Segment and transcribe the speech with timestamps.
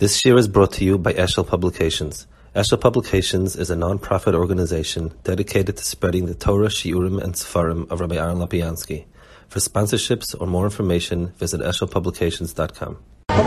[0.00, 2.26] This year is brought to you by Eshel Publications.
[2.56, 8.00] Eshel Publications is a non-profit organization dedicated to spreading the Torah, Shiurim, and Sefarim of
[8.00, 9.04] Rabbi Aaron Lapiansky.
[9.48, 12.96] For sponsorships or more information, visit eshelpublications.com.
[13.28, 13.38] We'll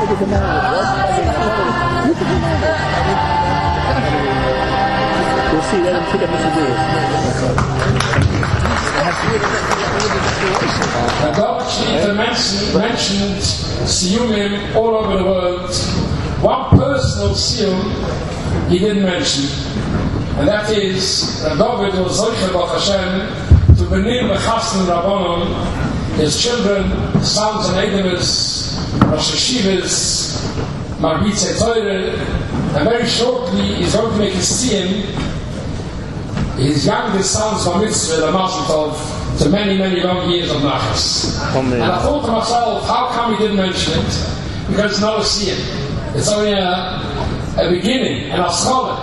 [5.64, 6.22] see that and pick
[11.24, 13.42] The Dog Chief mentioned, mentioned
[13.90, 16.23] Siyumim all over the world.
[16.44, 17.80] One personal Siyum
[18.70, 19.46] he didn't mention,
[20.38, 26.92] and that is that David was Zoicha Baruch Hashem to Benim Bechassan Rabbanon, his children,
[27.24, 28.76] sons and Edemis,
[29.10, 30.36] Rosh Hashivas,
[31.00, 32.14] Marbitze Teure,
[32.76, 35.32] and very shortly he's going to make a Siyum
[36.58, 41.40] his youngest son's bar mitzvah, the Mazel Tov, to many, many long years of Nachas.
[41.56, 44.68] And I thought to myself, how come he didn't mention it?
[44.68, 45.83] Because it's not a siyum.
[46.16, 47.02] It's only a,
[47.58, 48.96] a beginning, and a scholar.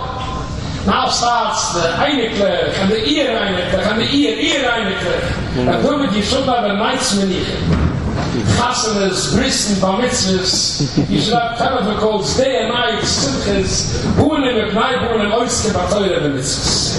[0.85, 5.41] Now starts the Eineklerk, and the ear Eineklerk, and the ear, ear Eineklerk.
[5.57, 7.91] And then you should have a night's menichem.
[8.55, 14.95] Chasanas, Bristen, Bar Mitzvahs, you should have telephone calls day and night, simchas, Buhnen, Bnei,
[14.99, 16.97] Buhnen, Oiske, Batoire, and Mitzvahs.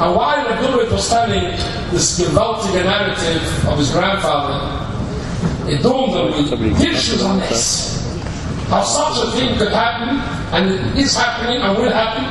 [0.00, 1.42] And while the Gullit was telling
[1.90, 4.90] this gewaltige narrative of his grandfather,
[5.70, 8.01] it dawned on me, Hirschus on this.
[8.72, 10.16] How such a thing could happen,
[10.56, 12.24] and it is happening and will happen,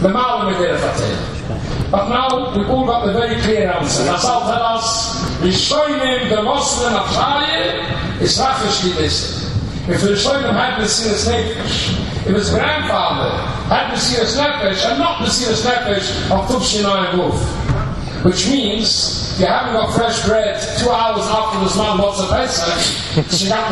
[0.00, 1.90] the Malam Medera Fateh.
[1.90, 4.08] But now we've all got the very clear answer.
[4.08, 9.50] All tell us, Rishonim, the Muslim of Chaye, is Rachesh Libis.
[9.88, 13.36] If the Rishonim had Messias Nefesh, if his grandfather
[13.66, 19.74] had Messias Nefesh, and not Messias Nefesh of Tufshinai and Wolf, which means you haven't
[19.74, 23.24] got fresh bread two hours after this man wants a Pesach,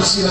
[0.02, 0.30] see the.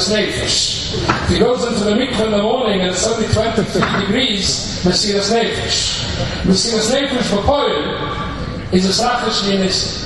[1.23, 5.31] If he goes into the mikveh in the morning and it's only 23 degrees, Messias
[5.31, 6.45] Nefesh.
[6.45, 10.05] Messias Nefesh for Poil is a Srachish Linis.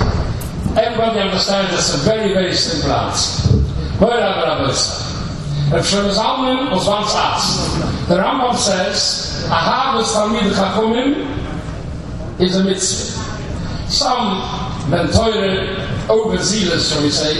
[0.78, 3.58] Everybody understands it's a very, very simple answer.
[3.98, 4.66] Poil Rabbi
[5.72, 8.08] Rav Shlomo was once asked.
[8.10, 13.90] The Rambam says, a harvest Talmid Chachumim is a mitzvah.
[13.90, 15.68] Some wenn teure
[16.08, 17.36] over Seele, so we say,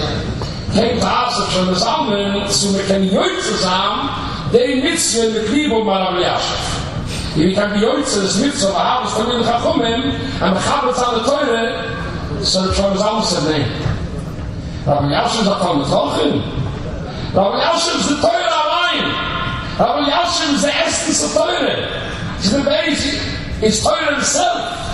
[0.74, 4.10] kein der of schon das andere, so wir können heute zusammen,
[4.52, 6.76] den in mit Liebe und Malawiaschow.
[7.36, 11.24] Ihr kann die Leute das mit so haben, von den Chachumim, am Chabetz an der
[11.24, 11.74] Teure,
[12.40, 13.70] so das schon was anderes zu nehmen.
[14.86, 16.42] Rabbi Yashin sagt von der Tochin.
[17.34, 19.10] Rabbi Yashin ist die Teure allein.
[19.78, 21.88] Rabbi Yashin ist Essen Teure.
[22.38, 22.86] Sie sind bei
[23.60, 24.85] ist Teure selbst.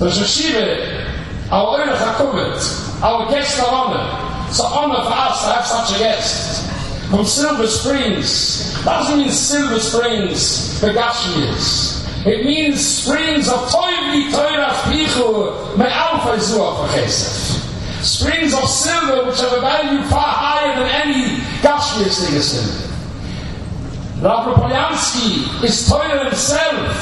[0.00, 4.48] The Shashiva, our Oirach HaKuvet, our guest of honor.
[4.48, 7.10] It's an honor for us to have such a guest.
[7.10, 8.82] From Silver Springs.
[8.82, 12.26] that Doesn't mean Silver Springs, Begashmias.
[12.26, 17.60] It means springs of Toivi Torah Pichu Me'alfa Zua Chesef
[18.02, 24.22] springs of silver which have a value far higher than any Gashmias thing is in.
[24.22, 26.96] Rav Lapiansky is Torah himself.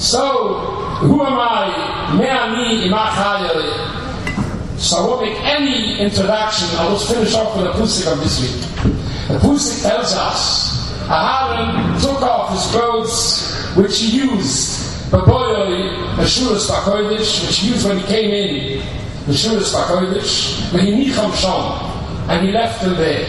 [0.00, 2.14] So, who am I?
[2.18, 4.78] Me'ani imachayel.
[4.78, 6.68] So I won't make any introduction.
[6.78, 8.60] I'll just finish off with a pusik of this week.
[9.28, 17.46] The pusik tells us Aharon took off his clothes which he used, Baboyoi, Meshuras Bakoidish,
[17.46, 18.82] which he used when he came in
[19.26, 21.80] the Shuras Bakovic, when he nicham shom,
[22.28, 23.24] and he left them there.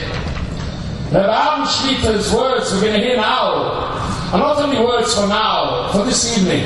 [1.13, 3.93] Rabbi Shlita's words we're going to hear now,
[4.33, 6.65] are not only words for now, for this evening.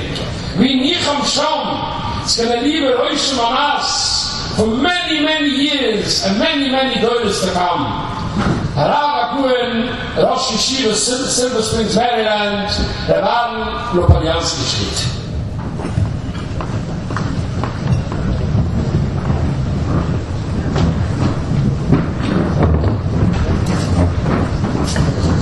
[0.59, 3.31] we need him from to the lieber euch
[4.55, 8.09] for many many years and many many doors to come
[8.75, 12.69] Rama Kuhn, Rosh Yeshiva, Silver Springs, Maryland,
[13.07, 14.09] the man who was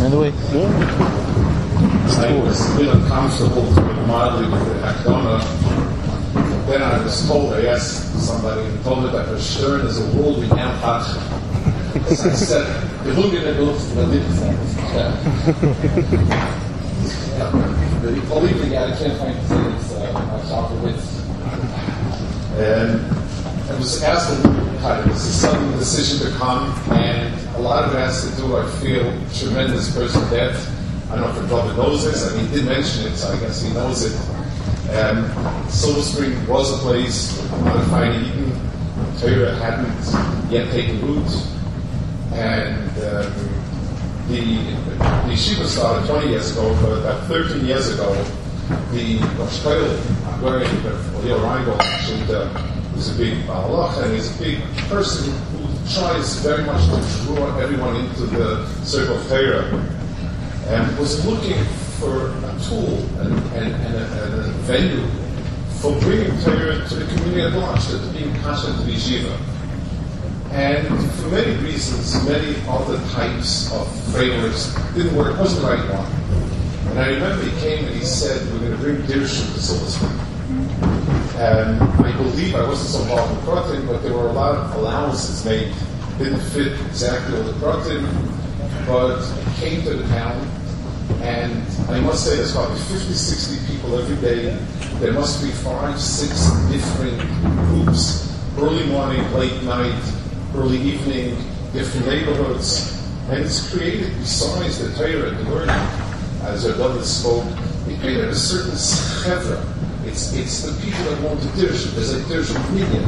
[0.03, 1.16] in the the way, yeah.
[2.15, 3.71] I was a still uncomfortable
[4.49, 5.41] with the Akdama.
[6.67, 10.17] Then I was told, I asked somebody and told me that the Stern is a
[10.17, 10.77] world we can't.
[12.15, 12.65] So I said,
[13.03, 14.35] gelungen in Luft, but didn't
[18.01, 18.11] The
[18.53, 21.05] thing I can't find to say is uh, Schaffowitz.
[22.57, 23.01] And
[23.69, 24.43] I was asked,
[24.81, 28.35] kind of, this a sudden decision to come, and a lot of it has to
[28.41, 30.76] do, I feel, tremendous personal death.
[31.09, 32.35] I don't know if the brother knows this.
[32.35, 34.15] Mean, he did mention it, so I guess he knows it.
[34.95, 38.51] Um, Silver Spring was a place, modified Eden.
[39.19, 41.29] Torah hadn't yet taken root.
[42.33, 43.57] And um,
[44.27, 48.13] the, the yeshiva started 20 years ago, but about 13 years ago,
[48.91, 49.63] the Rosh
[50.41, 50.59] where
[51.23, 52.21] Leo Reingold actually
[52.97, 57.57] is a big halach, and he's a big person who tries very much to draw
[57.59, 59.71] everyone into the circle of Torah,
[60.67, 61.63] and was looking
[61.99, 65.07] for a tool and, and, and, a, and a venue
[65.79, 69.39] for bringing Torah to the community at large, to being passionate to the yeshiva.
[70.51, 75.85] And for many reasons, many other types of frameworks didn't work, it wasn't the right
[75.93, 76.91] one.
[76.91, 80.07] And I remember he came and he said, we're going to bring Dirshim to Silver
[81.37, 84.75] And I believe I wasn't so involved with Protein, but there were a lot of
[84.75, 85.73] allowances made.
[86.17, 88.03] Didn't fit exactly all the Protein,
[88.85, 89.21] but
[89.57, 90.35] came to the town.
[91.21, 94.57] And I must say, there's probably 50, 60 people every day.
[94.99, 97.19] There must be five, six different
[97.69, 98.33] groups.
[98.57, 100.01] Early morning, late night,
[100.55, 101.37] early evening,
[101.73, 102.93] different neighborhoods.
[103.29, 106.07] And it's created, besides the Torah, and the learning,
[106.43, 107.45] as our brother spoke,
[107.87, 109.61] it created a certain chevra.
[110.05, 111.91] It's, it's the people that want to dirshim.
[111.95, 113.03] There's a dirshim million.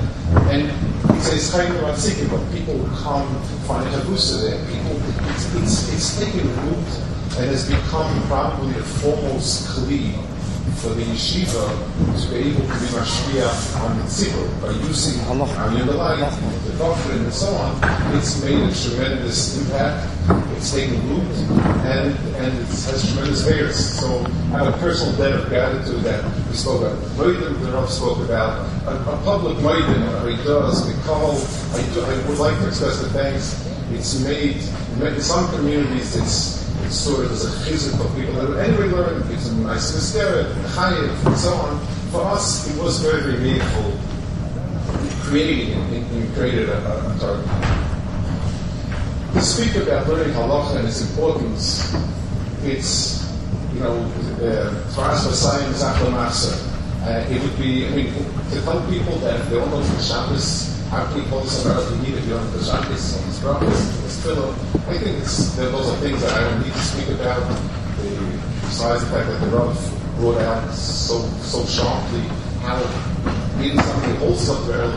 [0.52, 0.70] And
[1.16, 4.79] it says Chaim Ratzikim, people come find a habusa there.
[5.56, 6.90] It's, it's, taken root
[7.38, 10.14] and has become probably the foremost kli
[10.78, 11.66] for the yeshiva
[12.22, 13.50] to be able to be mashpia
[13.82, 16.20] on the tzibur by using the light,
[16.66, 17.80] the doctrine, and so on.
[18.16, 20.08] It's made a tremendous impact.
[20.56, 21.24] It's taken root,
[21.84, 24.00] and and it has tremendous merits.
[24.00, 24.24] So
[24.54, 26.98] I have a personal debt of gratitude that we spoke about.
[27.18, 32.30] Moedim, the Rav spoke about a, a public moedim, he does, because I, do, I
[32.30, 33.69] would like to express the thanks.
[34.00, 36.16] It's made in some communities.
[36.16, 40.50] It's sort of as a chizuk of people that anyway learn, it's a nice mistera,
[40.72, 41.86] chayiv, and so on.
[42.10, 44.00] For us, it was very, very meaningful
[45.28, 47.46] creating and, created a, a, a target.
[49.34, 51.94] To speak about learning halacha and its importance,
[52.64, 53.30] it's,
[53.74, 54.10] you know,
[54.96, 59.58] for us, for science, uh, it would be, I mean, to tell people that they
[59.58, 64.56] don't know Shabbos, this about the you don't the Shabbos, on this brothers, Philip,
[64.90, 67.48] I think it's, those are things that I don't need to speak about.
[68.02, 69.76] The, besides the fact that the Rav
[70.18, 72.22] brought out so so sharply
[72.62, 72.78] how
[73.58, 74.90] needing something also very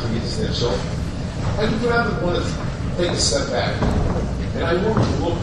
[0.54, 0.72] show.
[1.58, 3.80] I would rather want to take a step back
[4.54, 5.38] and I want to look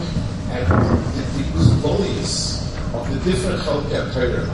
[0.50, 4.50] at the, the volumes of the different healthcare Torah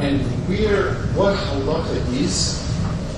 [0.00, 2.65] and where what halacha is,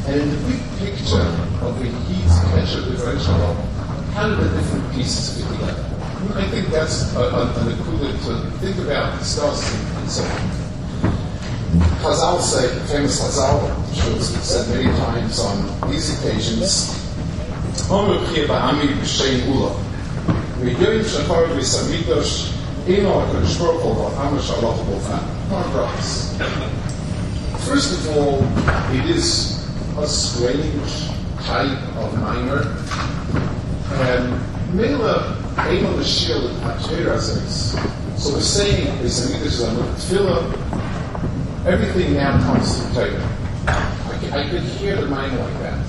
[0.08, 1.20] and in the big picture
[1.60, 5.84] of the heat catcher differential do the different pieces fit together?
[6.34, 9.60] I think that's a, an equivalent to think about, discuss,
[9.96, 10.30] and so on.
[12.00, 16.88] Chazal say, famous Chazal, which was said many times on these occasions,
[17.90, 19.76] Omer Ba'ami B'Shein Ula,
[20.56, 22.56] V'yoyim Shachar V'Samikdash,
[22.88, 25.22] Eno HaKadosh Baruch Hu V'Amar Shalach B'Ofan.
[27.60, 28.42] First of all,
[28.96, 29.57] it is
[30.02, 31.08] a strange
[31.44, 32.62] type of mimer
[33.90, 37.72] and Mela came on the shield of Torah says.
[38.16, 40.52] So we're saying, is tefillah,
[41.66, 43.38] everything now comes to Torah.
[43.66, 45.84] I, could hear the mind like that.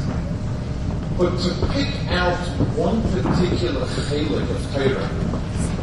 [1.17, 2.37] But to pick out
[2.77, 5.09] one particular chalik of Torah,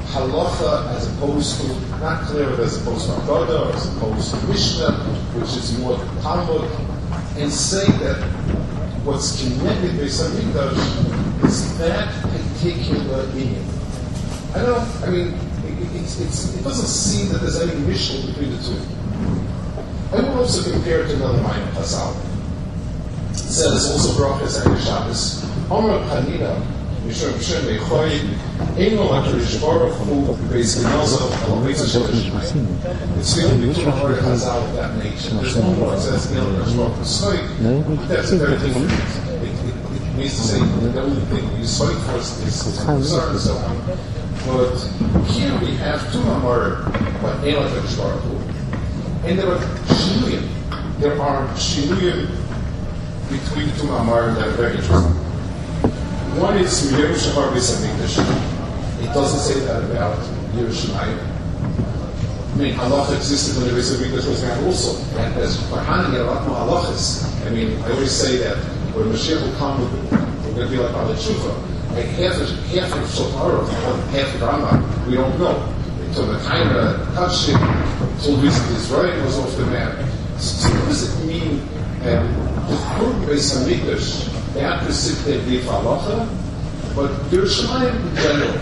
[0.07, 1.67] halacha as opposed to,
[1.99, 4.93] not clear as opposed to Agoda, as opposed to Mishnah,
[5.35, 6.71] which is more Talmud,
[7.39, 8.17] and say that
[9.05, 13.65] what's connected with Samikdash is that particular meaning.
[14.55, 18.51] I don't I mean, it, it's, it's, it doesn't seem that there's any mission between
[18.57, 18.81] the two.
[20.13, 22.17] I will also compare it to another Mayan Chazal.
[23.33, 25.45] It says also brachas and Shabbos.
[25.71, 26.76] Omer Panina,
[27.07, 27.15] The
[34.63, 34.91] of that.
[35.03, 37.97] There's more HaKadosh Baruch Hu.
[38.09, 38.59] That's very
[40.17, 40.93] means to say the
[41.27, 41.47] thing
[43.31, 43.77] and so on.
[44.47, 44.77] But
[45.31, 48.23] here we have two Amar, but Elah Baruch
[49.25, 50.99] And there are Shinuyim.
[50.99, 52.31] There are Shinuyim
[53.29, 55.26] between two Amar that are very interesting.
[56.37, 58.21] One is Miyam Shahar B'Samikdash.
[59.03, 60.19] It doesn't say that about
[60.53, 61.19] Yerushalayim.
[62.53, 65.03] I mean, halacha existed when the Beis Hamikdash was around also.
[65.17, 67.25] And as Farhani, get a lot more halachas.
[67.47, 68.59] I mean, I always say that
[68.93, 69.81] when Mashiach will come,
[70.45, 71.95] we're going to be like Bala Tshuva.
[71.95, 75.57] Like half of, half of Shulchan half of Rambam, we don't know.
[76.05, 77.57] Until the time of Kachim,
[78.13, 78.37] until
[78.97, 79.97] writing was off the map.
[80.39, 81.67] So what does it mean
[82.01, 82.23] that
[82.69, 84.93] the Churban Beis HaMikdash, they have to
[85.65, 86.27] halacha,
[86.95, 88.53] but Yerushalayim in general,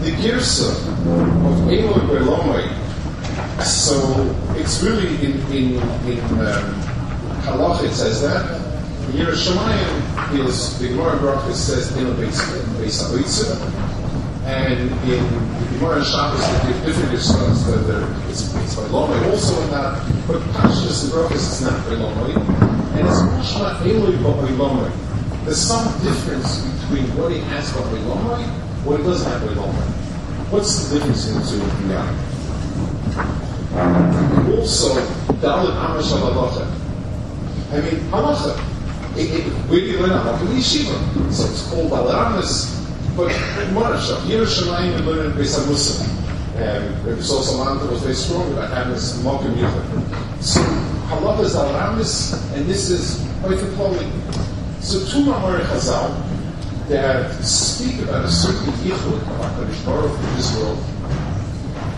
[0.00, 0.70] the Girsa
[1.44, 2.64] of Eloi Belomai,
[3.62, 5.74] so it's really in, in,
[6.08, 6.80] in um,
[7.44, 8.58] Halach it says that.
[9.12, 12.40] Yerushalayim is, the Gemara Baruch says in a Beis
[14.44, 15.24] and in
[15.60, 20.40] the Gemara Shabbos they give different response whether it's, it's by also in that, but
[20.56, 22.67] Pashas the Baruch is not by
[22.98, 23.54] and it's
[23.86, 24.90] Eloi by Lomai.
[25.44, 28.44] There's some difference between what he has by Lomai,
[28.84, 29.86] what he doesn't have by Lomai.
[30.50, 31.70] What's the difference in the two of
[34.58, 34.94] Also,
[35.40, 36.64] Dalit Amash Halacha.
[37.72, 38.54] I mean, Halacha.
[39.68, 40.40] Where do you learn Halacha?
[40.42, 40.96] In Yeshiva.
[41.32, 42.78] So it's called Dalit
[43.18, 46.06] but in Morash, Yerushalayim and learn Beis HaMusa.
[46.54, 50.42] Um, Rabbi Sol Samantha was very strong about having this Mokim Yichud.
[50.42, 50.60] So,
[51.08, 51.74] Halacha is Al
[52.54, 54.04] and this is Oifakloli.
[54.82, 56.12] So, two Mamar Chazal
[56.88, 60.78] that speak about a certain Yichud of HaKadosh Baruch in this world,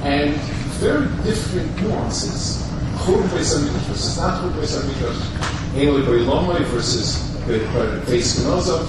[0.02, 0.34] and
[0.78, 2.62] very different nuances.
[3.04, 5.76] Chur Beis versus not Chur Beis HaMikdash.
[5.76, 7.18] Eloi Boilomai versus
[8.06, 8.86] Beis Genozov.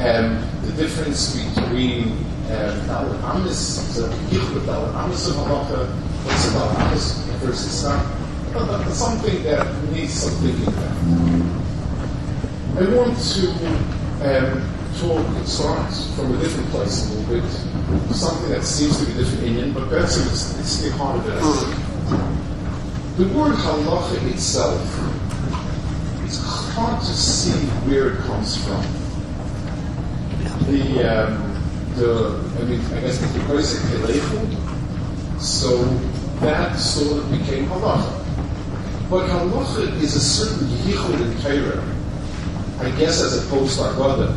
[0.00, 2.12] Um, the difference between
[2.50, 2.90] um,
[3.24, 5.88] Amis, the Yichud Dalit Amis of Halacha,
[6.24, 8.29] what's a Dalit Amis versus not.
[8.92, 10.96] Something that needs some thinking about.
[12.76, 13.42] I want to
[14.26, 14.50] um,
[14.98, 17.50] talk, start from a different place a little bit,
[18.14, 21.34] something that seems to be different Indian, but that's it's, the heart of it.
[23.18, 24.82] The word halacha itself,
[26.24, 26.38] it's
[26.74, 28.84] hard to see where it comes from
[30.70, 35.82] the, um, the I mean, I guess the basic Kelechu, so
[36.40, 38.19] that sort of became halacha.
[39.10, 41.82] But halacha is a certain yichud in Torah,
[42.78, 44.30] I guess as opposed to Agada.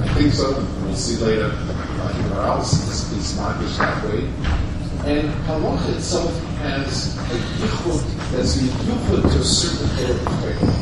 [0.00, 0.54] I think so.
[0.84, 1.52] We'll see later.
[1.52, 4.24] Uh, Anywhere else, it's, it's not that way.
[5.04, 6.32] And halacha itself
[6.64, 10.72] has a yichud that's a yichud to a certain area of Torah.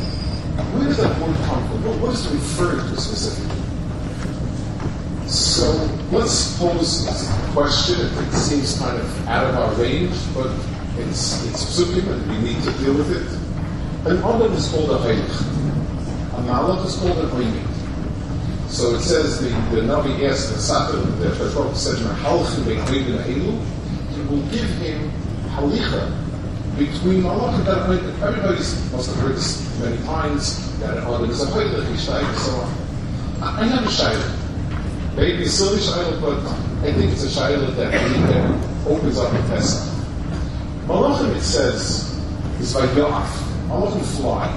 [0.71, 1.83] Where does that word come from?
[1.83, 3.63] What, what is it referring to specifically?
[5.27, 5.65] So
[6.09, 7.99] let's pose a question.
[7.99, 10.47] It seems kind of out of our range, but
[11.09, 13.27] it's it's and we need to deal with it.
[14.09, 15.29] An adam is called a heilig.
[16.33, 17.67] A malach is called a oimid.
[18.69, 23.63] So it says the, the Navi asked the Satan, the Cheshbok said, Mahalchim be'oimid elu,
[24.11, 25.11] he will give him
[25.55, 26.11] halicha
[26.77, 28.21] between malach and that oimid.
[28.21, 31.99] Everybody must have heard this many times, that adam is a heilig, and
[32.37, 32.87] so on.
[33.41, 34.47] I, I have a.
[35.15, 36.45] Maybe silly shiloh, but
[36.87, 39.86] I think it's a shiloh that, that opens up a Pesach.
[40.87, 42.17] Malachim, it says,
[42.61, 43.27] is by Yoaf.
[43.67, 44.47] Malachim fly.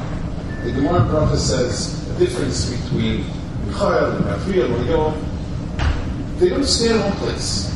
[0.62, 3.24] The Gemara Bracha says the difference between
[3.66, 6.38] Michael and Afriel and Yom.
[6.38, 7.66] They don't stay in one place.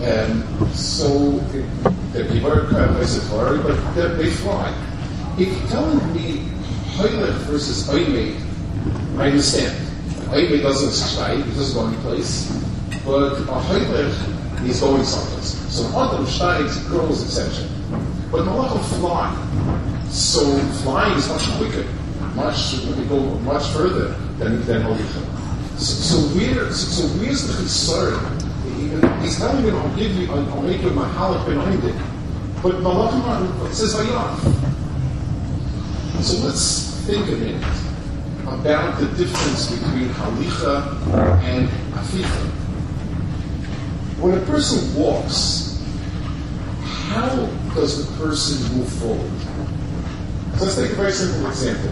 [0.00, 0.42] And
[0.74, 1.38] so
[2.12, 3.76] they're kind of parasitory, but
[4.16, 4.72] they fly.
[5.38, 6.48] If you're telling me
[6.96, 8.40] Heilig versus Oimed,
[9.18, 9.76] I understand.
[10.30, 12.50] Oimed doesn't stay, he doesn't go any place.
[13.04, 15.59] But a Heilig is going someplace.
[15.70, 17.64] So Adam steigt, grows, etc.
[18.32, 19.30] But Malachim fly.
[20.10, 21.86] So flying is much quicker,
[22.34, 24.08] much we go much further
[24.38, 25.24] than than Holichim.
[25.78, 28.18] So, so where so, where's the concern?
[29.22, 31.94] He's telling me, I'll give you, I'll make you my halach behind it.
[32.62, 34.60] But Malachim says oh, Vayaf.
[36.24, 37.64] So let's think a minute
[38.42, 40.82] about the difference between halicha
[41.44, 42.59] and afifa.
[44.20, 45.82] When a person walks,
[47.08, 49.30] how does the person move forward?
[50.60, 51.90] Let's take a very simple example.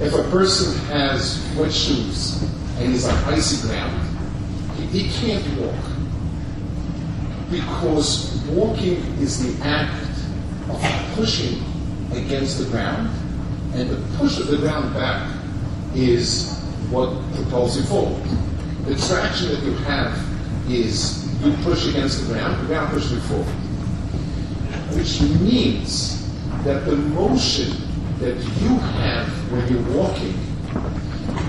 [0.00, 2.40] If a person has wet shoes
[2.78, 4.00] and he's on icy ground,
[4.76, 5.74] he, he can't walk
[7.50, 10.10] because walking is the act
[10.68, 11.60] of pushing
[12.12, 13.10] against the ground
[13.74, 15.28] and the push of the ground back
[15.96, 16.56] is
[16.90, 18.22] what propels you forward.
[18.84, 20.16] The traction that you have
[20.70, 23.46] is you push against the ground, the ground pushes you forward.
[24.96, 26.30] Which means
[26.64, 27.76] that the motion
[28.20, 30.38] that you have when you're walking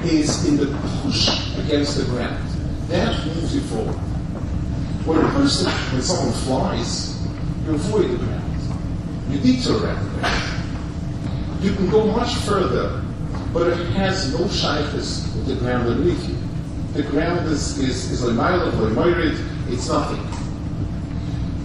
[0.04, 0.68] is in the
[1.02, 2.44] push against the ground.
[2.88, 3.96] That moves you forward.
[5.06, 7.22] When a person, when someone flies,
[7.66, 8.44] you avoid the ground.
[9.30, 11.64] You detour around the ground.
[11.64, 13.02] You can go much further
[13.56, 16.36] but it has no shaykhs with the ground underneath you.
[16.92, 18.94] The ground is is is a mile of a
[19.70, 20.24] it's nothing.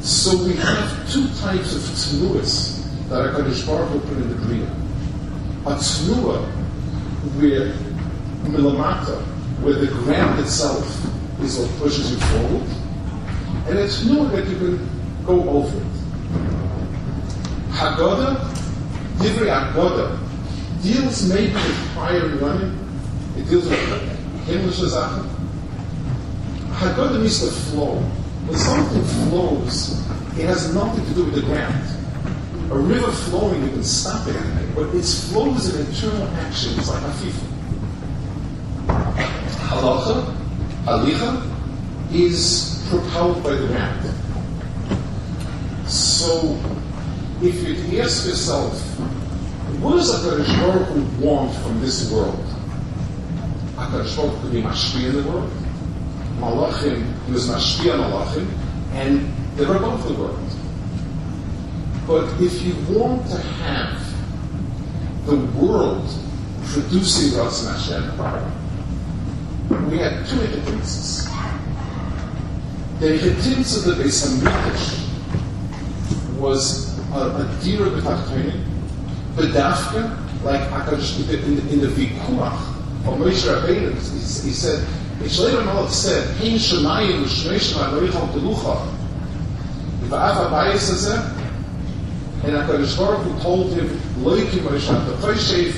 [0.03, 4.67] So we have two types of tnuas that HaKadosh Baruch Hu put in the Bria.
[5.67, 6.47] A tnua
[7.39, 7.75] where
[8.51, 9.21] milamata,
[9.63, 10.87] where the ground itself
[11.43, 12.67] is what pushes you forward,
[13.69, 14.89] And it's new that you can
[15.25, 15.85] go over it.
[17.71, 18.37] Haggadah,
[19.19, 20.19] Divrei Haggadah,
[20.83, 22.77] deals maybe with prior running.
[23.37, 23.79] It deals with
[24.47, 25.30] himmlische Sachen.
[26.81, 27.97] Haggadah means the flow.
[28.49, 30.01] When something flows,
[30.39, 31.77] it has nothing to do with the ground.
[32.73, 36.73] A river flowing, you can stop it, but its flow is an internal action.
[36.79, 37.47] It's like a FIFA.
[39.69, 40.35] Halacha,
[40.87, 44.01] halicha, is propelled by the ground.
[45.87, 46.59] So,
[47.43, 48.81] if you ask yourself,
[49.83, 52.43] what does HaKadosh Baruch Hu want from this world?
[53.77, 55.53] HaKadosh Baruch Hu to be mashpia in the world.
[56.41, 58.49] Malachim, he was mashpia Malachim,
[58.93, 60.39] and they were above the world.
[62.07, 64.01] But if you want to have
[65.27, 66.09] the world
[66.65, 68.05] producing Ratzon Hashem,
[69.91, 71.29] we had two instances.
[72.99, 75.07] The Hittims of the Beis Hamikdash
[76.39, 78.65] was a, a dira b'tachtonim,
[79.35, 82.61] bedafka, like in in the Vikuach
[83.07, 84.87] of Moshe Rabbeinu, he, he said,
[85.29, 88.89] Shlomo Melech said, "Hein shemayim l'shnei shemayim l'richal telucha."
[90.09, 91.23] V'av abayis hazeh,
[92.45, 93.89] and HaKadosh Baruch Hu told him,
[94.21, 95.75] "Loikim Moshe Tafoshev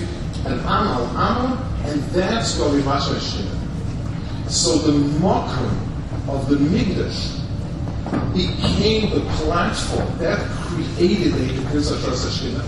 [0.46, 3.48] an am al ama," and that's where we match Hashem.
[4.48, 5.70] So the mocker
[6.28, 7.40] of the Migdash
[8.32, 12.62] became the platform that created the Kibbutzah Hashem.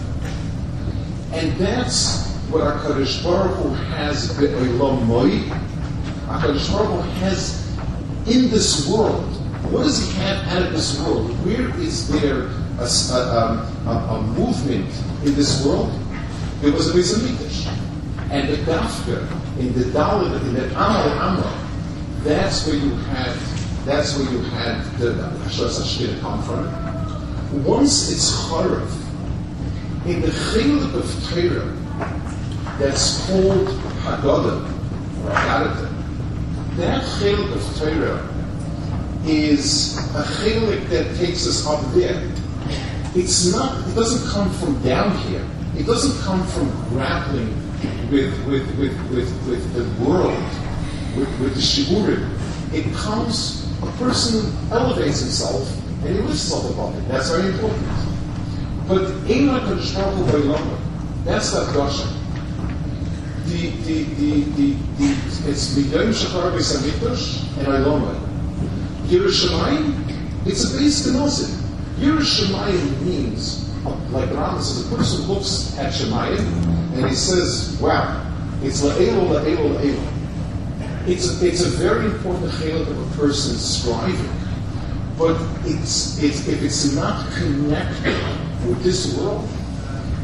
[1.32, 5.28] And that's what HaKadosh Baruch Hu has be'olam moi.
[6.40, 7.64] Hu has
[8.26, 9.24] in this world.
[9.70, 11.30] What does he have out of this world?
[11.44, 12.48] Where is there
[12.78, 14.90] a, a, um, a, a movement
[15.24, 15.92] in this world?
[16.60, 17.66] There was a Beis.
[18.30, 19.20] And the Dafka,
[19.58, 21.64] in the Dalit, in the Amal Amra,
[22.24, 23.36] that's where you had
[23.84, 25.12] that's where you had the
[25.44, 27.64] Hashras Hashkina come from.
[27.64, 28.90] Once it's Charav,
[30.06, 31.70] in the Chilik of Torah,
[32.78, 33.68] that's called
[34.04, 34.64] Haggadah,
[35.22, 35.93] or Haggadah,
[36.76, 38.28] that Chilik of Torah
[39.26, 42.30] is a Chilik that takes us up there.
[43.14, 45.46] It's not, it doesn't come from down here.
[45.76, 47.54] It doesn't come from grappling
[48.10, 50.42] with, with, with, with, with the world
[51.16, 52.28] with, with the shiburim,
[52.72, 55.70] it comes, a person elevates himself
[56.04, 57.08] and he lifts up above it.
[57.08, 57.86] That's very important.
[58.88, 62.06] But in HaKadosh Baruch Hu that's that dasha.
[63.44, 68.24] The, the, the, the, the, it's Midyam Shachar Beis HaMikdash and Olam
[69.06, 71.60] Yerushalayim, it's a base Gnosim.
[71.98, 73.68] Yerushalayim means,
[74.10, 76.38] like Rambam says, the person looks at Shemayim
[76.94, 78.26] and he says, wow,
[78.62, 81.06] it's la'elo, la'elo, la'elo.
[81.06, 84.30] It's a, it's a very important chalik of a person striving,
[85.18, 88.16] but it's, it's, if it's not connected
[88.66, 89.46] with this world,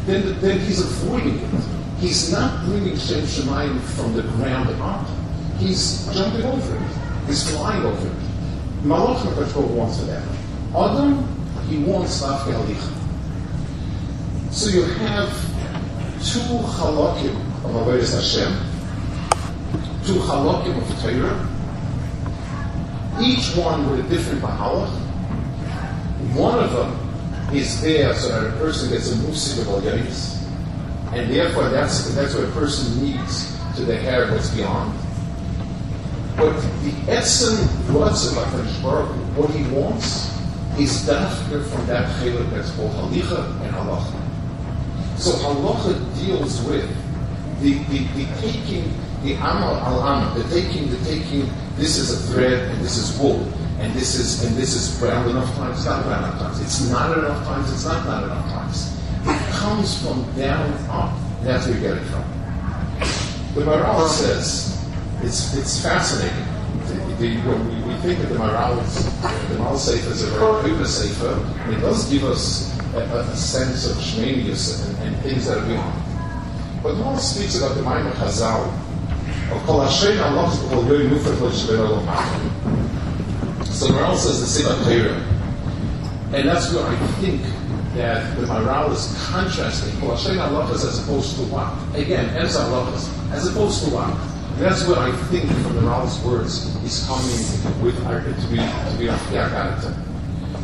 [0.07, 1.80] then, then he's avoiding it.
[2.01, 5.07] He's not bringing Shem Shemayim from the ground up.
[5.59, 6.83] He's jumping over it.
[7.27, 8.15] He's flying over it.
[8.83, 10.23] Malach HaKadosh wants that.
[10.75, 11.29] Adam,
[11.69, 13.01] he wants Lafke Halicha.
[14.51, 15.29] So you have
[16.25, 18.53] two halakim of Avodah Hashem,
[20.07, 21.39] two halakim of Torah,
[23.23, 24.91] each one with a different mahalach.
[26.35, 30.40] One of them is there so that a person gets a musik of al
[31.13, 34.97] and therefore that's, that's what a person needs to the hair what's beyond.
[36.37, 37.57] But the etzem
[37.89, 40.31] lotzim of Baruch what he wants
[40.79, 45.19] is dafka from that chiluk that's called halicha and halacha.
[45.19, 46.89] So halacha deals with
[47.61, 52.33] the, the, the taking the amal al amal, the taking, the taking, this is a
[52.33, 53.47] thread and this is wool,
[53.79, 57.17] and this is and this is brown enough times, not brown enough times, it's not
[57.19, 58.90] enough times, it's not not enough times.
[59.61, 61.15] Comes from down up.
[61.43, 62.25] That's where you get it from.
[63.53, 64.83] The Maharal says
[65.23, 66.47] it's it's fascinating.
[66.87, 68.77] The, the, when we, we think of the Maharal,
[69.51, 73.37] the Maharal Sefer is a famous Sefer, and it does give us a, a, a
[73.37, 76.03] sense of shmenius and, and, things that are beyond.
[76.83, 78.65] But the Maharal speaks about the Maimon Chazal,
[83.67, 85.21] so Maharal says the same Torah.
[86.33, 87.43] And that's where I think
[87.95, 91.73] that the Maharal is contrasting Hashem Halachas as opposed to what?
[91.99, 94.17] Again, as Halachas, as opposed to what?
[94.59, 98.97] That's where I think from the Maharal's words is coming with our, to be to
[98.99, 99.95] be character.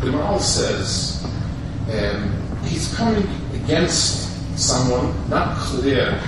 [0.00, 1.24] The Maharal says
[1.92, 2.30] um,
[2.64, 6.18] he's coming against someone, not clear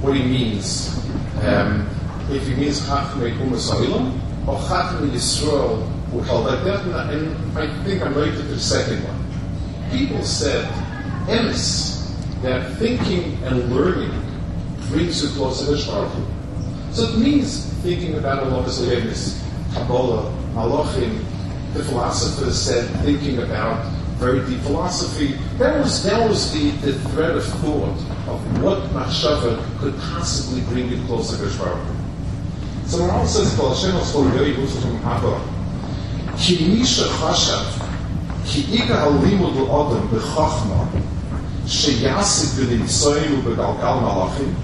[0.00, 0.94] what he means
[1.42, 1.88] um,
[2.30, 4.12] if he means Chachmei Umas Oilam,
[4.46, 9.13] or Chachmei Yisrael and I think I'm right to the second one.
[9.94, 10.66] People said,
[11.28, 12.10] emes,
[12.42, 14.10] that thinking and learning
[14.88, 16.26] brings you closer to Shvarchu.
[16.92, 19.40] So it means thinking about as emes,
[19.72, 21.22] Kabbalah, Malachim,
[21.74, 25.38] the philosophers said thinking about very deep philosophy.
[25.58, 30.88] That was that was the, the thread of thought of what machshava could possibly bring
[30.90, 31.94] you closer to Shvarchu.
[32.86, 33.94] So when says, "Kol Hashem
[34.56, 35.40] Musa Tum Haba,"
[36.36, 37.83] Ki Misha Chashav,
[38.46, 40.88] she eika houvimt to autumn be khakhma
[41.66, 44.54] she yasit the story go to karma again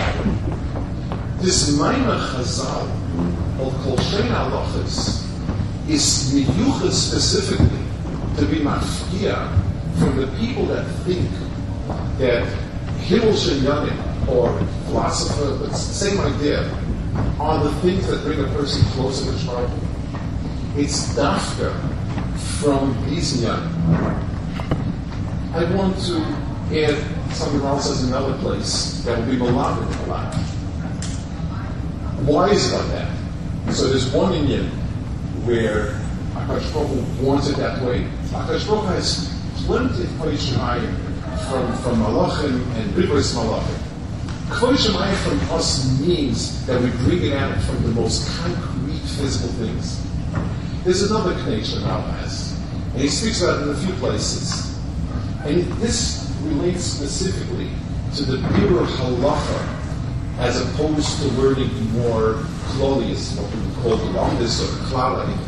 [1.43, 2.87] this minor chazal
[3.61, 5.27] of kolshen watchers
[5.89, 7.83] is new youth specifically
[8.37, 9.49] to be mafkia
[9.99, 11.29] from the people that think
[12.19, 12.47] that
[13.03, 13.91] Hillel young
[14.29, 14.57] or
[14.87, 16.71] philosopher, the same idea
[17.39, 19.79] are the things that bring a person closer to Shmarbu.
[20.77, 21.73] It's dafka
[22.61, 24.23] from these Nyanim.
[25.55, 26.17] I want to
[26.73, 30.35] add something else as another place that will be melodic a lot.
[32.25, 33.75] Why is it like that?
[33.75, 34.67] So there's one Indian
[35.45, 36.01] where
[36.35, 38.07] Akash wants it that way.
[38.31, 39.29] Akash has
[39.67, 40.53] plenty of Kodesh
[41.51, 43.82] from, from Malachim and Bibris Malachim.
[44.53, 50.05] Kodesh from us means that we bring it out from the most concrete physical things.
[50.85, 52.59] There's another connection Allah has,
[52.93, 54.79] and he speaks about it in a few places.
[55.45, 57.71] And this relates specifically
[58.17, 59.79] to the pure halacha
[60.39, 65.39] as opposed to learning more Claudius, what we would call the longest or clouding.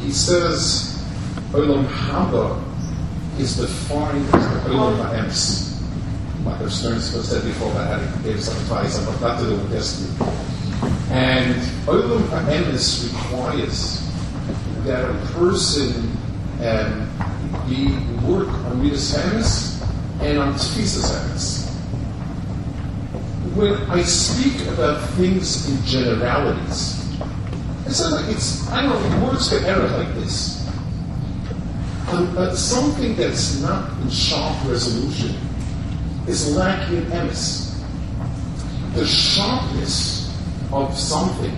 [0.00, 1.02] He says,
[1.52, 2.62] Olam Haba
[3.38, 5.71] is defined as the Olam Ha'ems.
[6.44, 9.70] Like our Stern said before about having gave some advice on what to do with
[9.70, 10.10] destiny.
[11.10, 11.54] And
[11.86, 14.08] Olam Ha'ems requires
[14.84, 16.10] that a person
[16.64, 17.08] um,
[17.68, 17.94] be
[18.26, 19.82] work on Midas Hamas
[20.20, 21.62] and on Tfisas Hamas
[23.54, 27.04] when I speak about things in generalities,
[27.86, 30.66] it's like it's I don't know words get error like this.
[32.08, 35.36] Um, but something that's not in sharp resolution
[36.26, 37.80] is lacking in emes.
[38.94, 40.30] The sharpness
[40.72, 41.54] of something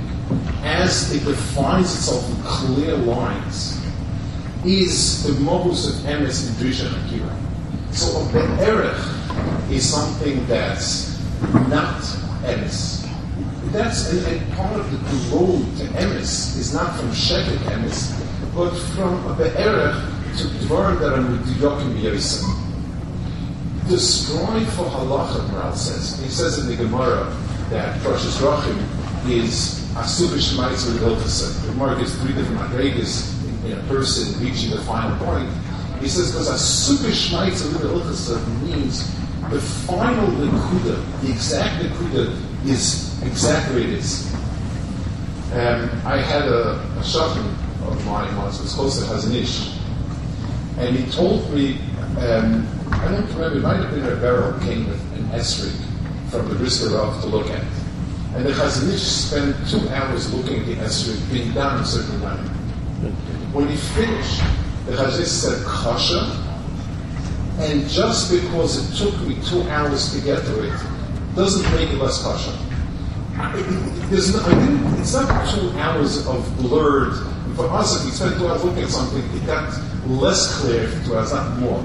[0.63, 3.81] as it defines itself in clear lines
[4.65, 7.37] is the modus of emes in Drisha Akira.
[7.93, 11.21] So the erech is something that's
[11.69, 12.01] not
[12.43, 13.07] emes.
[13.73, 18.13] That's and, and part of the road to emes is not from sheket emes,
[18.55, 22.64] but from a be'erech to dvar that are mediyokim yosim.
[23.87, 26.19] Strive for halacha, Maharal says.
[26.23, 27.25] He says in the Gemara
[27.71, 28.79] that Rosh Rachim
[29.29, 31.61] is asubish ma'itzer hilchasa.
[31.63, 35.49] The Gemara gives three different madregas in, a person reaching the final point.
[36.01, 39.07] He says because asubish ma'itzer hilchasa means
[39.51, 42.35] the final Nakuda, the exact Nakuda,
[42.67, 44.33] is exactly what it is.
[45.53, 47.45] Um, I had a, a shocking
[47.87, 49.79] of mine once, it was close to Chazon Ish,
[50.79, 51.79] and he told me,
[52.19, 52.67] um,
[53.03, 55.75] I don't remember, it might have been a barrel came with an esrig
[56.31, 57.65] from the Brisker Rav to look at.
[58.35, 62.21] And the Chazon Ish spent two hours looking at the esrig, being down a certain
[62.21, 62.37] way.
[63.53, 64.41] When he finished,
[64.87, 66.45] the Chazon Ish said, Kasha,
[67.59, 70.75] and just because it took me two hours to get to it,
[71.37, 72.57] doesn't make it less kosher.
[74.09, 74.41] There's no,
[74.99, 77.15] it's not two hours of blurred.
[77.55, 79.73] For us, if we spent two hours looking at something, it got
[80.09, 81.85] less clear two hours, not more.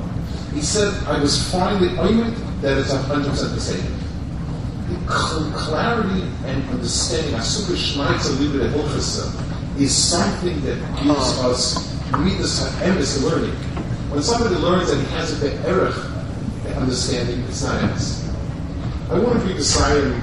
[0.54, 3.94] He said, I was finally oimid that it's 100% the same.
[4.90, 11.52] The clarity and understanding, Asukah Shmaitza Libra Hilchasa, is something that gives oh.
[11.52, 13.56] us, midas ha'emes learning.
[14.12, 15.96] When somebody learns that he has a bit erech
[16.76, 18.26] understanding, it's not emes.
[19.10, 20.14] I want to be deciding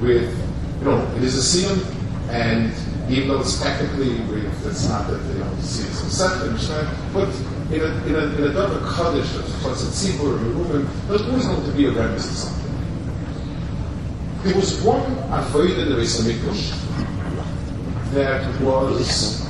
[0.00, 0.30] with,
[0.78, 1.84] you know, it is a siyam,
[2.30, 2.72] and
[3.08, 4.16] even though it's technically,
[4.64, 6.52] it's not that you know, see it's accepted,
[7.12, 7.28] but
[7.72, 11.22] in a, in a, in a double kaddish of what's a tzibur or movement, there's
[11.22, 12.64] always going to be a remnant of something.
[14.42, 16.84] There was one avoid in the Hamikdash
[18.12, 19.42] that was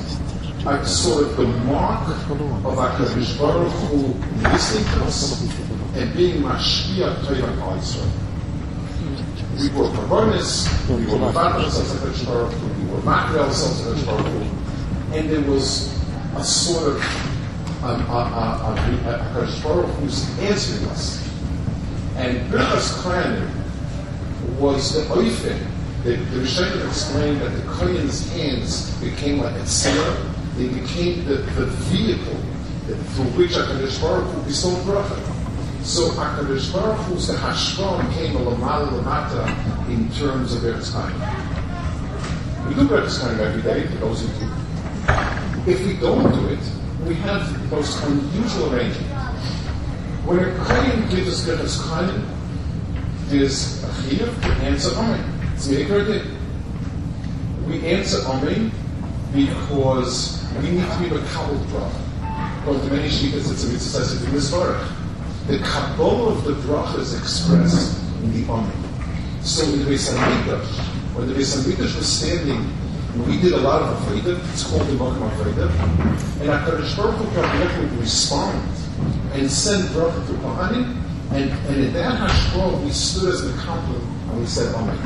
[0.65, 3.97] I saw it the mark of HaKadosh Baruch Hu
[4.49, 5.41] listening to us
[5.95, 8.09] and being Mashpia Torah Israel.
[9.59, 14.51] We were Karbonis, we were ourselves to HaKadosh Baruch Hu, Makri ourselves to HaKadosh Baruch
[15.15, 15.93] and there was
[16.35, 17.01] a sort of
[17.83, 21.21] um, a, a, a, HaKadosh Baruch Hu's answering us.
[22.17, 23.49] And Birchas Kramer
[24.59, 25.59] was the oifen.
[26.03, 30.31] The, the Rishonim explained that the Kohen's hands became like a tzara.
[30.55, 32.39] They became the, the vehicle
[32.85, 35.83] through which HaKadosh Baruch Hu bestowed bracha.
[35.83, 41.44] So HaKadosh Baruch Hu's the Hashron came a lamala lamata in terms of Eretz Chaim.
[42.67, 44.51] We do Eretz Chaim every day, for those who do.
[45.71, 46.59] If we don't do it,
[47.05, 49.11] we have the most unusual arrangement.
[50.25, 52.25] When a Kohen gives us Eretz Chaim,
[53.27, 55.51] there's a chiyuv to answer Amen.
[55.53, 56.25] It's Meikar
[57.67, 58.71] We answer Amen
[59.33, 62.61] because we need to be a Kabul bracha.
[62.61, 64.49] According to many shittas, it's a mitzvah in this
[65.47, 69.43] The Kabbalah of the bracha is expressed in the Amen.
[69.43, 72.59] So in the Beis when the Beis Hamikdash was standing,
[73.25, 75.71] we did a lot of Avodah, it's called the Mokum Avodah,
[76.41, 78.59] and HaKadosh Baruch Hu would respond
[79.31, 81.01] and send bracha to Kohanim,
[81.31, 84.99] and, and in that hashkol, we stood as the couple and we said, Amen.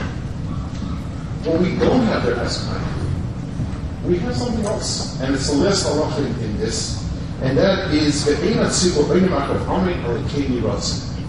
[1.43, 4.05] But we don't have that as kind.
[4.05, 7.07] We have something else, and it's the last halacha in, in this,
[7.43, 11.21] and that is the Ein Atzibur Einamach of Amen or Keni Ratzin.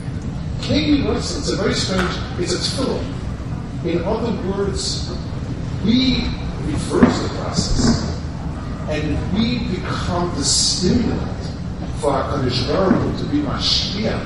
[0.61, 3.20] Keni Ratzin, it's a very strange, it's a tefillah.
[3.85, 5.11] In other words,
[5.85, 6.25] we
[6.67, 8.21] reverse the process,
[8.91, 11.41] and we become the stimulant
[11.99, 14.21] for HaKadosh Baruch to be Mashpia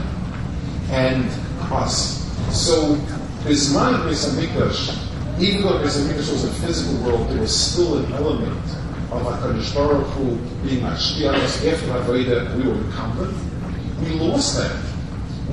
[0.90, 1.24] and
[1.70, 2.24] us.
[2.50, 2.96] So
[3.44, 8.12] Bisman Beis Hamikdash, even though Beis Hamikdash was a physical world, there was still an
[8.14, 8.58] element
[9.12, 10.36] of HaKadosh Baruch Hu
[10.66, 13.36] being Mashpia on us after Avodah, we were incumbent.
[14.02, 14.76] We lost that.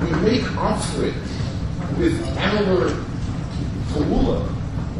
[0.00, 1.14] We make up for it
[1.96, 3.11] with our
[3.92, 4.42] Pa'ula.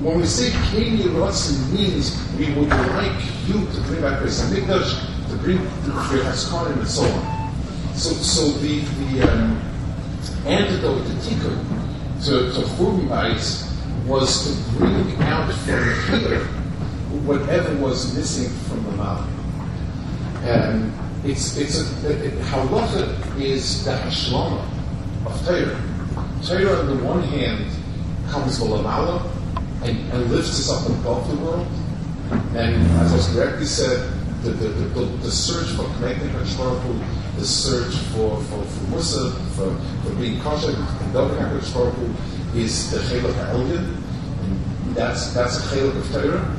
[0.03, 5.31] When we say Kenya Ratzin means we would like you to bring back Beis Hamikdash,
[5.31, 7.95] to bring the Haskanim and so on.
[7.95, 9.61] So, so the, the um,
[10.47, 13.69] antidote to tikkun, to, to Churbanbais,
[14.07, 16.45] was to bring out from here
[17.25, 19.29] whatever was missing from the mouth.
[20.43, 20.93] And
[21.25, 24.65] it's, it's a, it, halacha is the hashlama
[25.27, 25.81] of Torah.
[26.43, 27.71] Torah, on the one hand,
[28.33, 29.31] comes Lamala
[29.85, 31.69] and, and lifts us up above the world.
[32.57, 34.11] And as I was correctly said,
[34.43, 36.99] the, the, the, the search for connecting Hashmarku
[37.37, 42.99] the search for, for, for Musa, for, for being kosher, and Baruch Hu is the
[42.99, 43.97] Chelak HaElyon,
[44.43, 46.57] and that's, that's a Chelak of Torah.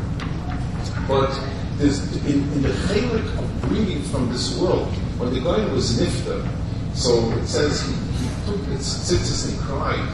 [1.08, 1.38] But
[1.80, 6.48] in, in the Chelak of bringing from this world, when the guy was Nifta,
[6.96, 10.10] so it says he, he took his tzitzis and cried,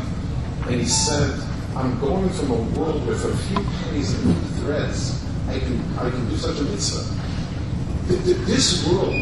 [0.67, 1.39] and he said,
[1.75, 6.29] I'm going from a world for a few pennies and threads, I can, I can
[6.29, 7.15] do such a mitzvah.
[8.45, 9.13] This world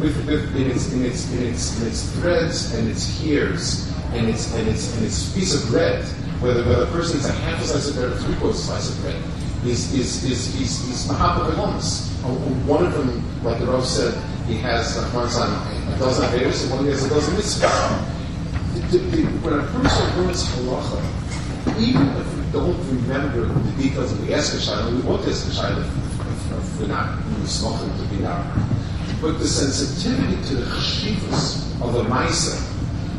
[0.00, 4.28] with, with in, its, in, its, in, its, in its threads and its hairs and
[4.28, 6.04] its, and its, and its piece of bread,
[6.40, 8.90] whether, whether a person is a half a slice of bread or three quarters slice
[8.90, 9.22] of bread,
[9.64, 11.50] is is is is is mahapa
[12.66, 14.14] One of them, like the Rav said,
[14.46, 18.12] he has uh, one a dozen averis and one he has a dozen mitzvahs.
[19.42, 21.25] When a person learns halacha,
[21.78, 26.86] even if we don't remember the details of the Eskashayla, we want Eskashayla if, we're
[26.88, 28.44] not smoking to be not
[29.20, 32.60] but the sensitivity to the chshivas of the Maisa.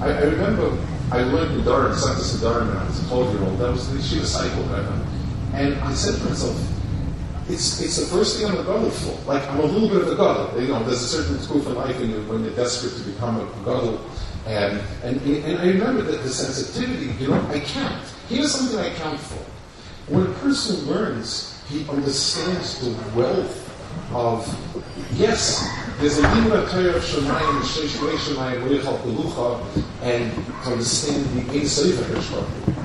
[0.02, 0.78] I, I, remember
[1.12, 3.60] I learned in Durham, Santos in Durham, when I was a 12 year old.
[3.60, 4.86] That was the Shiva cycle that
[5.54, 6.56] And I said to myself,
[7.50, 9.20] it's, it's the first thing I'm the gadol for.
[9.26, 10.62] Like, I'm a little bit of a gadol.
[10.62, 13.40] You know, there's a certain school for life when you're, when you're desperate to become
[13.40, 14.00] a gadol.
[14.46, 18.14] And, and, and I remember that the sensitivity, you know, I count.
[18.30, 19.40] Here's something I count for.
[20.12, 23.64] When a person learns, he understands the wealth
[24.14, 24.46] of,
[25.14, 25.66] yes,
[26.00, 29.64] there's a Limra Torah of Shemayim, Sheish Rei Shemayim, Reichal Pelucha,
[30.02, 30.32] and
[30.64, 32.76] to understand the Ein Seif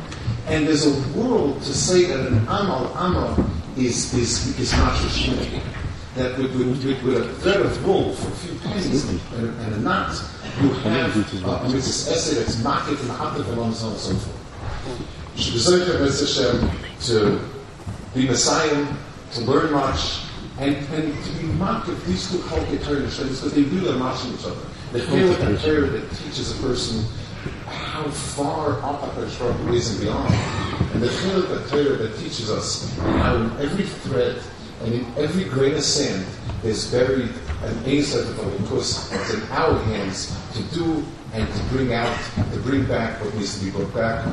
[0.46, 3.44] And there's a world to say that an Amal, Amal,
[3.76, 5.60] is, is, is not Shishimaki.
[6.14, 9.74] That with, with, with, with, a thread of wool for a few pennies and, and
[9.74, 10.14] a knot,
[10.60, 14.14] you have uh, a mitzvah essay that's market and happy and so on and so
[14.14, 14.41] forth.
[15.50, 17.40] Hashem to
[18.14, 18.86] be Messiah,
[19.32, 20.22] to learn much,
[20.58, 24.34] and, and to be mocked if these two chalkei Torah because they really are matching
[24.34, 24.60] each other.
[24.92, 27.04] The Chelak Torah that teaches a person
[27.66, 30.34] how far up HaKadosh is and beyond.
[30.92, 34.40] And the Chelak Torah that teaches us how in every thread
[34.82, 36.26] and in every grain of sand
[36.62, 37.32] is buried
[37.64, 42.18] an Esav of because it's in our hands to do and to bring out,
[42.52, 44.26] to bring back what needs to be brought back.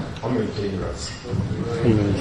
[1.85, 2.15] Amen.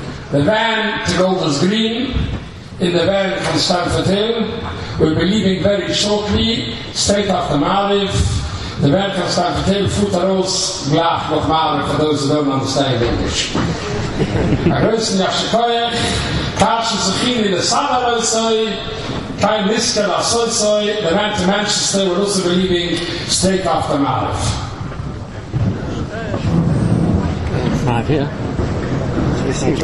[0.00, 0.24] And.
[0.30, 2.12] The van to Golders Green,
[2.80, 4.60] in the van from Stamford Hill.
[4.98, 8.43] We'll be leaving very shortly, straight after Mariv.
[8.84, 13.54] The van from Stamford Hill, Futaros, Glach, what Mariv, for those who don't understand English.
[13.56, 15.96] A größen Yashikoyach,
[16.58, 18.76] Kashi Zuchin in the Summer Rosoi,
[19.40, 24.36] Kein Nisker of Soisoi, the van to Manchester will also be leaving straight after Mariv.
[27.86, 28.28] Five here.
[29.46, 29.78] Missing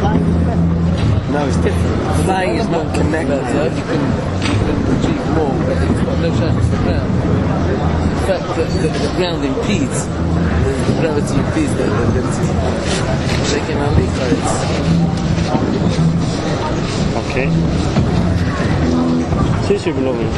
[0.00, 0.37] line.
[1.30, 2.24] No, it's different.
[2.24, 3.36] Flying is not connected.
[3.36, 4.00] Uh, you can,
[4.48, 7.12] you can achieve more, but it's got no chance to the ground.
[8.08, 12.32] In fact, the, the, the ground impedes, the gravity impedes the, the, the, the
[13.44, 14.12] shaking our leaf.
[17.28, 17.48] Okay.
[19.66, 20.32] Since you're belonging,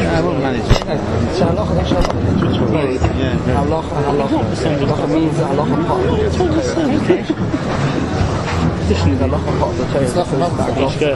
[0.00, 0.66] I won't manage.
[2.60, 3.14] Halacha.
[3.20, 3.54] Yeah.
[3.56, 3.94] Halacha,
[10.38, 11.10] not halacha.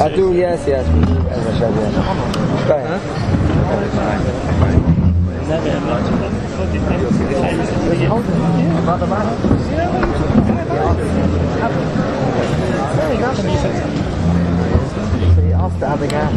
[0.01, 0.87] I do, yes, yes.
[15.65, 16.29] Abigail.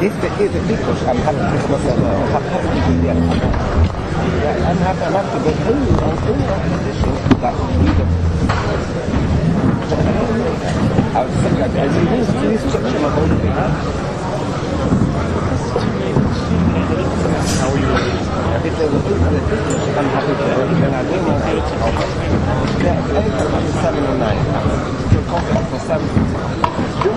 [0.00, 2.14] If the, if the people, I'm happy to pick myself up.
[2.30, 3.18] I'm happy to be there.
[4.38, 9.47] Yeah, I'm happy, I'm happy to go through, I'm through that condition that freedom.
[9.88, 9.90] I
[11.24, 12.04] was thinking, I was in
[12.44, 13.56] this structure my whole thing.
[17.56, 17.88] How are you?
[18.68, 19.16] If a good
[19.96, 21.64] I'm happy to work, then I will not do it.
[22.84, 24.44] Yeah, anytime after seven or nine,
[25.08, 26.08] feel comfortable for seven.
[27.00, 27.16] Do you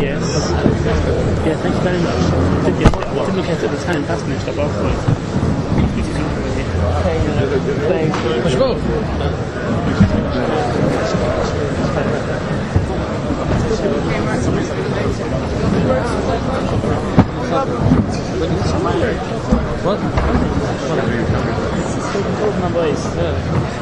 [0.00, 0.32] Yes.
[1.44, 2.22] Yeah, thank you very much.
[3.36, 4.92] Look at the time, is not really-
[8.42, 8.74] Let's go.
[19.84, 19.98] What?
[22.72, 23.81] Boys.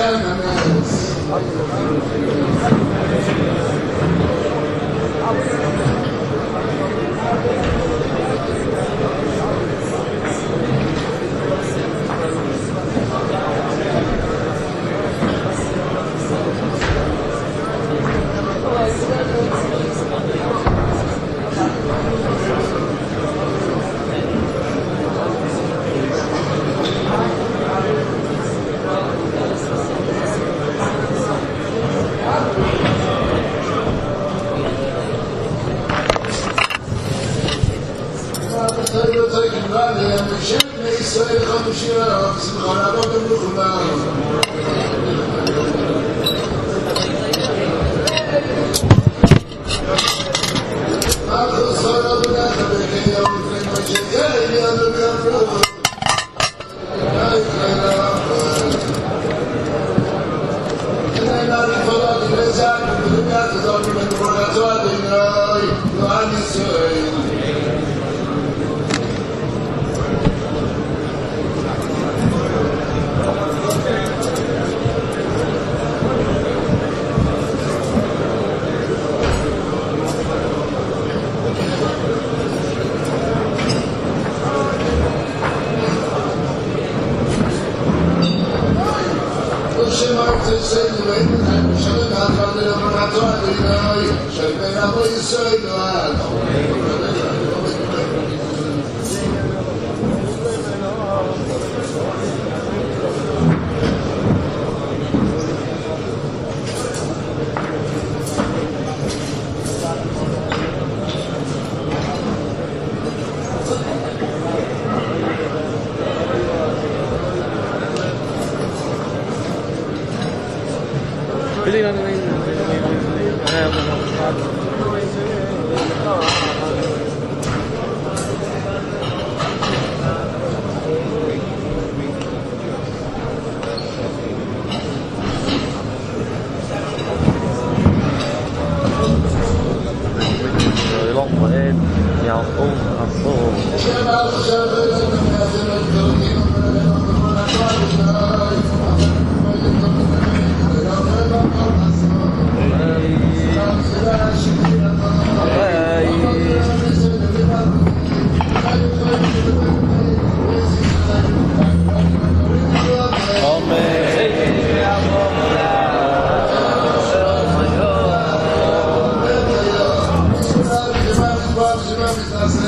[0.00, 0.39] Hashem and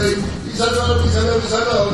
[0.02, 0.14] די
[0.54, 1.92] זאלער,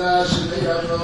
[0.00, 1.02] שייך יא גאב,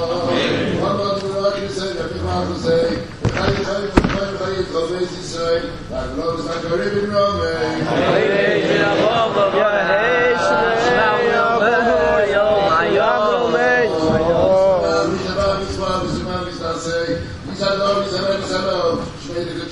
[0.79, 5.59] וואס דורט זעב אין הארץ זעיי, דיי צייץ דיי דrei דורבז איז זעיי,
[5.93, 7.77] אַ גלויז נאָריי אין נאָריי,
[9.53, 11.91] יא היישן, יא גאב,
[12.33, 12.45] יא
[12.95, 13.17] יא
[19.37, 19.67] Amen.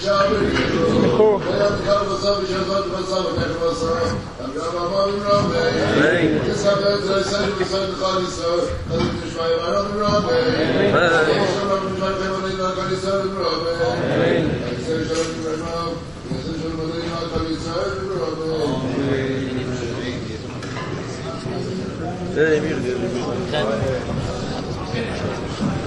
[24.94, 25.85] Amen.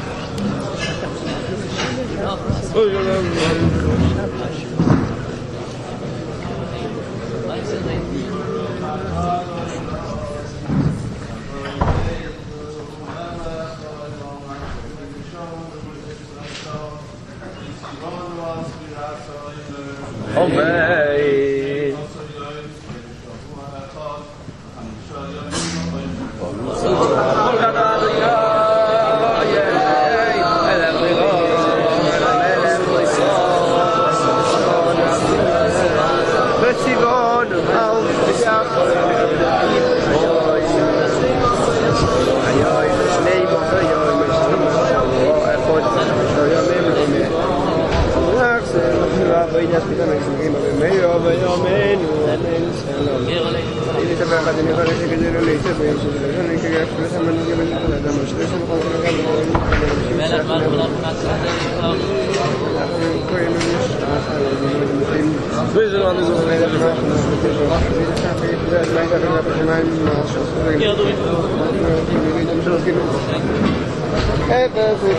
[20.41, 21.08] Oh man.
[65.75, 66.29] Buyurun, alınız.
[68.81, 69.69] אז איך אנחנו נתחיל?
[74.51, 74.69] אה, תודה.
[74.69, 75.19] אה, תודה.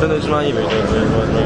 [0.00, 1.42] 真的是万一没对直接说直接